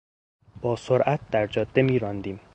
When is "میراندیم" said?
1.81-2.39